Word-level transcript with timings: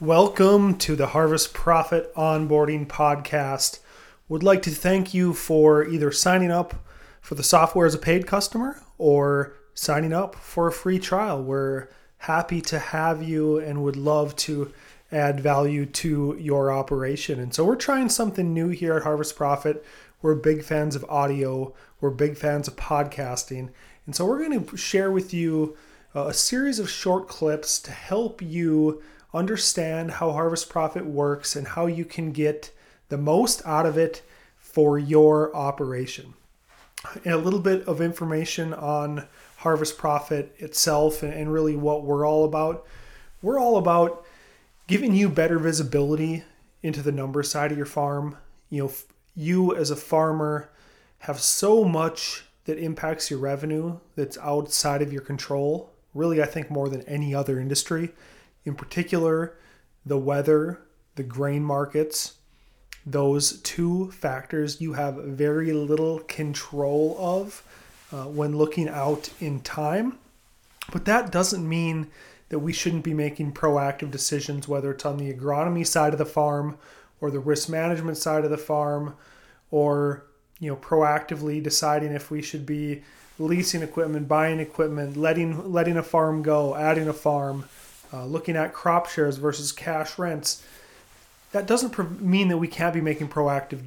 Welcome 0.00 0.78
to 0.78 0.96
the 0.96 1.08
Harvest 1.08 1.52
Profit 1.52 2.14
Onboarding 2.14 2.86
Podcast. 2.86 3.80
Would 4.30 4.42
like 4.42 4.62
to 4.62 4.70
thank 4.70 5.12
you 5.12 5.34
for 5.34 5.84
either 5.86 6.10
signing 6.10 6.50
up 6.50 6.86
for 7.20 7.34
the 7.34 7.42
software 7.42 7.84
as 7.84 7.94
a 7.94 7.98
paid 7.98 8.26
customer 8.26 8.82
or 8.96 9.52
signing 9.74 10.14
up 10.14 10.36
for 10.36 10.66
a 10.66 10.72
free 10.72 10.98
trial. 10.98 11.42
We're 11.42 11.88
happy 12.16 12.62
to 12.62 12.78
have 12.78 13.22
you 13.22 13.58
and 13.58 13.84
would 13.84 13.96
love 13.96 14.34
to 14.36 14.72
add 15.12 15.38
value 15.38 15.84
to 15.84 16.34
your 16.40 16.72
operation. 16.72 17.38
And 17.38 17.52
so 17.52 17.66
we're 17.66 17.76
trying 17.76 18.08
something 18.08 18.54
new 18.54 18.70
here 18.70 18.96
at 18.96 19.02
Harvest 19.02 19.36
Profit. 19.36 19.84
We're 20.22 20.34
big 20.34 20.64
fans 20.64 20.96
of 20.96 21.04
audio, 21.10 21.74
we're 22.00 22.08
big 22.08 22.38
fans 22.38 22.68
of 22.68 22.76
podcasting. 22.76 23.68
And 24.06 24.16
so 24.16 24.24
we're 24.24 24.42
going 24.42 24.64
to 24.64 24.76
share 24.78 25.10
with 25.10 25.34
you 25.34 25.76
uh, 26.16 26.28
a 26.28 26.32
series 26.32 26.78
of 26.78 26.88
short 26.88 27.28
clips 27.28 27.78
to 27.80 27.90
help 27.90 28.40
you 28.40 29.02
understand 29.32 30.12
how 30.12 30.32
Harvest 30.32 30.68
Profit 30.68 31.06
works 31.06 31.56
and 31.56 31.68
how 31.68 31.86
you 31.86 32.04
can 32.04 32.32
get 32.32 32.72
the 33.08 33.18
most 33.18 33.64
out 33.66 33.86
of 33.86 33.96
it 33.96 34.22
for 34.58 34.98
your 34.98 35.54
operation. 35.54 36.34
And 37.24 37.34
a 37.34 37.38
little 37.38 37.60
bit 37.60 37.86
of 37.86 38.00
information 38.00 38.74
on 38.74 39.26
Harvest 39.58 39.98
Profit 39.98 40.54
itself 40.58 41.22
and 41.22 41.52
really 41.52 41.76
what 41.76 42.04
we're 42.04 42.26
all 42.26 42.44
about. 42.44 42.86
We're 43.42 43.60
all 43.60 43.78
about 43.78 44.24
giving 44.86 45.14
you 45.14 45.28
better 45.28 45.58
visibility 45.58 46.44
into 46.82 47.02
the 47.02 47.12
number 47.12 47.42
side 47.42 47.70
of 47.70 47.76
your 47.76 47.86
farm. 47.86 48.36
You 48.68 48.84
know, 48.84 48.92
you 49.34 49.74
as 49.74 49.90
a 49.90 49.96
farmer 49.96 50.70
have 51.20 51.40
so 51.40 51.84
much 51.84 52.44
that 52.64 52.78
impacts 52.78 53.30
your 53.30 53.38
revenue 53.38 53.98
that's 54.16 54.38
outside 54.38 55.02
of 55.02 55.12
your 55.12 55.22
control. 55.22 55.90
Really, 56.14 56.42
I 56.42 56.46
think 56.46 56.70
more 56.70 56.88
than 56.88 57.02
any 57.02 57.34
other 57.34 57.58
industry 57.60 58.10
in 58.64 58.74
particular, 58.74 59.54
the 60.04 60.18
weather, 60.18 60.80
the 61.16 61.22
grain 61.22 61.62
markets, 61.62 62.34
those 63.06 63.60
two 63.62 64.10
factors 64.10 64.80
you 64.80 64.92
have 64.92 65.16
very 65.16 65.72
little 65.72 66.20
control 66.20 67.16
of 67.18 67.62
uh, 68.12 68.24
when 68.24 68.56
looking 68.56 68.88
out 68.88 69.30
in 69.40 69.60
time. 69.60 70.18
But 70.92 71.04
that 71.06 71.32
doesn't 71.32 71.66
mean 71.66 72.08
that 72.48 72.58
we 72.58 72.72
shouldn't 72.72 73.04
be 73.04 73.14
making 73.14 73.52
proactive 73.52 74.10
decisions, 74.10 74.66
whether 74.66 74.90
it's 74.90 75.06
on 75.06 75.16
the 75.16 75.32
agronomy 75.32 75.86
side 75.86 76.12
of 76.12 76.18
the 76.18 76.26
farm 76.26 76.76
or 77.20 77.30
the 77.30 77.38
risk 77.38 77.68
management 77.68 78.16
side 78.16 78.44
of 78.44 78.50
the 78.50 78.58
farm, 78.58 79.14
or 79.70 80.24
you 80.58 80.68
know 80.70 80.76
proactively 80.76 81.62
deciding 81.62 82.12
if 82.12 82.30
we 82.30 82.42
should 82.42 82.66
be 82.66 83.02
leasing 83.38 83.82
equipment, 83.82 84.28
buying 84.28 84.58
equipment, 84.58 85.16
letting 85.16 85.72
letting 85.72 85.96
a 85.96 86.02
farm 86.02 86.42
go, 86.42 86.74
adding 86.74 87.08
a 87.08 87.12
farm 87.12 87.64
uh, 88.12 88.24
looking 88.24 88.56
at 88.56 88.72
crop 88.72 89.08
shares 89.08 89.36
versus 89.36 89.72
cash 89.72 90.18
rents, 90.18 90.64
that 91.52 91.66
doesn't 91.66 91.90
pro- 91.90 92.08
mean 92.08 92.48
that 92.48 92.58
we 92.58 92.68
can't 92.68 92.94
be 92.94 93.00
making 93.00 93.28
proactive 93.28 93.80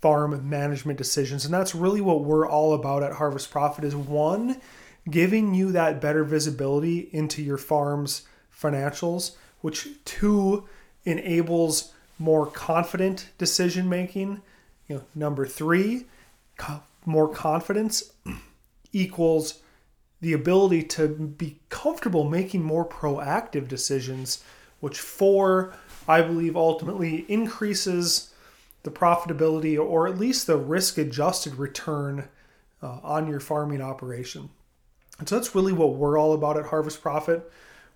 farm 0.00 0.48
management 0.48 0.98
decisions. 0.98 1.44
And 1.44 1.52
that's 1.52 1.74
really 1.74 2.00
what 2.00 2.22
we're 2.22 2.48
all 2.48 2.74
about 2.74 3.02
at 3.02 3.12
Harvest 3.14 3.50
Profit 3.50 3.84
is 3.84 3.96
one, 3.96 4.60
giving 5.10 5.54
you 5.54 5.72
that 5.72 6.00
better 6.00 6.24
visibility 6.24 7.08
into 7.12 7.42
your 7.42 7.58
farm's 7.58 8.22
financials, 8.54 9.32
which 9.60 9.88
two 10.04 10.68
enables 11.04 11.92
more 12.18 12.46
confident 12.46 13.28
decision 13.38 13.88
making. 13.88 14.42
You 14.88 14.96
know, 14.96 15.02
number 15.14 15.46
three, 15.46 16.06
co- 16.56 16.82
more 17.04 17.28
confidence 17.28 18.12
equals 18.92 19.60
the 20.20 20.32
ability 20.32 20.82
to 20.82 21.08
be 21.08 21.60
comfortable 21.68 22.24
making 22.24 22.62
more 22.62 22.88
proactive 22.88 23.68
decisions, 23.68 24.42
which 24.80 24.98
four, 24.98 25.74
I 26.08 26.22
believe, 26.22 26.56
ultimately 26.56 27.24
increases 27.28 28.32
the 28.82 28.90
profitability 28.90 29.78
or 29.78 30.08
at 30.08 30.18
least 30.18 30.46
the 30.46 30.56
risk 30.56 30.98
adjusted 30.98 31.56
return 31.56 32.28
uh, 32.82 32.98
on 33.02 33.28
your 33.28 33.40
farming 33.40 33.82
operation. 33.82 34.50
And 35.18 35.28
so 35.28 35.36
that's 35.36 35.54
really 35.54 35.72
what 35.72 35.94
we're 35.94 36.18
all 36.18 36.32
about 36.32 36.56
at 36.56 36.66
Harvest 36.66 37.02
Profit. 37.02 37.50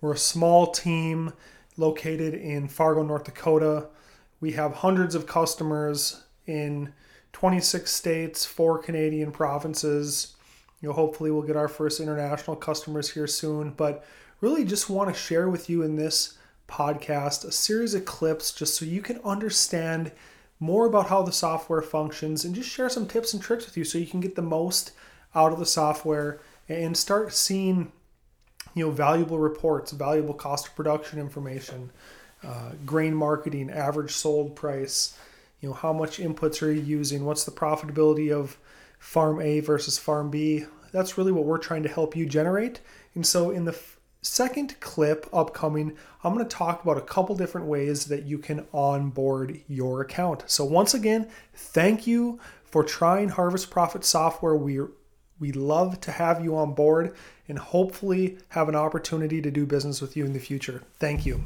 We're 0.00 0.14
a 0.14 0.18
small 0.18 0.68
team 0.68 1.32
located 1.76 2.34
in 2.34 2.68
Fargo, 2.68 3.02
North 3.02 3.24
Dakota. 3.24 3.88
We 4.40 4.52
have 4.52 4.74
hundreds 4.74 5.14
of 5.14 5.26
customers 5.26 6.24
in 6.46 6.92
26 7.32 7.90
states, 7.90 8.46
four 8.46 8.78
Canadian 8.78 9.32
provinces, 9.32 10.36
you 10.80 10.88
know, 10.88 10.94
hopefully 10.94 11.30
we'll 11.30 11.42
get 11.42 11.56
our 11.56 11.68
first 11.68 12.00
international 12.00 12.56
customers 12.56 13.10
here 13.10 13.26
soon. 13.26 13.70
But 13.70 14.04
really 14.40 14.64
just 14.64 14.88
want 14.88 15.12
to 15.12 15.20
share 15.20 15.48
with 15.48 15.68
you 15.68 15.82
in 15.82 15.96
this 15.96 16.38
podcast 16.68 17.44
a 17.44 17.52
series 17.52 17.94
of 17.94 18.04
clips 18.04 18.52
just 18.52 18.76
so 18.76 18.84
you 18.84 19.00
can 19.00 19.18
understand 19.24 20.12
more 20.60 20.86
about 20.86 21.08
how 21.08 21.22
the 21.22 21.32
software 21.32 21.82
functions 21.82 22.44
and 22.44 22.54
just 22.54 22.68
share 22.68 22.88
some 22.88 23.06
tips 23.06 23.32
and 23.32 23.42
tricks 23.42 23.64
with 23.64 23.76
you 23.76 23.84
so 23.84 23.96
you 23.96 24.06
can 24.06 24.20
get 24.20 24.34
the 24.34 24.42
most 24.42 24.92
out 25.34 25.52
of 25.52 25.58
the 25.58 25.66
software 25.66 26.40
and 26.68 26.96
start 26.96 27.32
seeing 27.32 27.90
you 28.74 28.84
know 28.84 28.90
valuable 28.90 29.38
reports 29.38 29.92
valuable 29.92 30.34
cost 30.34 30.68
of 30.68 30.76
production 30.76 31.18
information 31.18 31.90
uh, 32.44 32.72
grain 32.84 33.14
marketing 33.14 33.70
average 33.70 34.10
sold 34.10 34.54
price 34.54 35.16
you 35.60 35.68
know 35.68 35.74
how 35.74 35.92
much 35.92 36.18
inputs 36.18 36.62
are 36.62 36.70
you 36.70 36.82
using 36.82 37.24
what's 37.24 37.44
the 37.44 37.50
profitability 37.50 38.30
of 38.30 38.58
farm 38.98 39.40
A 39.40 39.60
versus 39.60 39.98
farm 39.98 40.30
B. 40.30 40.64
That's 40.92 41.18
really 41.18 41.32
what 41.32 41.44
we're 41.44 41.58
trying 41.58 41.82
to 41.82 41.88
help 41.88 42.16
you 42.16 42.26
generate. 42.26 42.80
And 43.14 43.26
so 43.26 43.50
in 43.50 43.64
the 43.64 43.78
second 44.22 44.78
clip 44.80 45.26
upcoming, 45.32 45.96
I'm 46.22 46.34
going 46.34 46.44
to 46.46 46.56
talk 46.56 46.82
about 46.82 46.98
a 46.98 47.02
couple 47.02 47.36
different 47.36 47.66
ways 47.66 48.06
that 48.06 48.24
you 48.24 48.38
can 48.38 48.66
onboard 48.72 49.60
your 49.68 50.00
account. 50.00 50.44
So 50.46 50.64
once 50.64 50.94
again, 50.94 51.28
thank 51.54 52.06
you 52.06 52.40
for 52.64 52.84
trying 52.84 53.30
Harvest 53.30 53.70
Profit 53.70 54.04
software. 54.04 54.54
We 54.56 54.80
we 55.40 55.52
love 55.52 56.00
to 56.00 56.10
have 56.10 56.42
you 56.42 56.56
on 56.56 56.74
board 56.74 57.14
and 57.46 57.58
hopefully 57.58 58.38
have 58.48 58.68
an 58.68 58.74
opportunity 58.74 59.40
to 59.40 59.52
do 59.52 59.66
business 59.66 60.00
with 60.00 60.16
you 60.16 60.24
in 60.24 60.32
the 60.32 60.40
future. 60.40 60.82
Thank 60.98 61.24
you. 61.24 61.44